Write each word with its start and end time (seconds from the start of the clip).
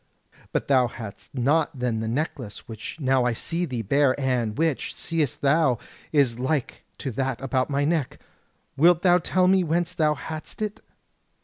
But 0.51 0.67
thou 0.67 0.87
hadst 0.87 1.35
not 1.35 1.77
then 1.77 1.99
the 1.99 2.07
necklace, 2.07 2.67
which 2.67 2.99
now 2.99 3.23
I 3.23 3.33
see 3.33 3.65
thee 3.65 3.83
bear, 3.83 4.19
and 4.19 4.57
which, 4.57 4.95
seest 4.95 5.41
thou! 5.41 5.77
is 6.11 6.39
like 6.39 6.83
to 6.97 7.11
that 7.11 7.39
about 7.39 7.69
my 7.69 7.85
neck. 7.85 8.19
Wilt 8.75 9.03
thou 9.03 9.19
tell 9.19 9.47
me 9.47 9.63
whence 9.63 9.93
thou 9.93 10.15
hadst 10.15 10.59
it?" 10.59 10.79